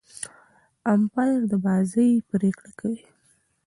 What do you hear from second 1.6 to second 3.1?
بازۍ پرېکړي کوي.